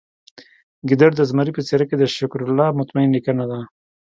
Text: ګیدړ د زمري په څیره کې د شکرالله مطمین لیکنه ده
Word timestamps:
ګیدړ 0.87 1.11
د 1.15 1.21
زمري 1.29 1.51
په 1.55 1.61
څیره 1.67 1.85
کې 1.89 1.95
د 1.97 2.03
شکرالله 2.15 2.67
مطمین 2.79 3.09
لیکنه 3.15 3.45
ده 3.51 3.59